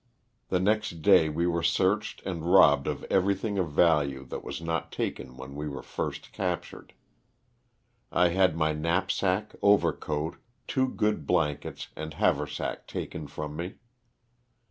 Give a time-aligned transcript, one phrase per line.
[0.49, 4.91] The next day we were searched and robbed of everything of value that was not
[4.91, 6.95] taken when we were first captured.
[8.11, 13.75] I had my knapsack, overcoat, two good blankets, and haversack taken from me.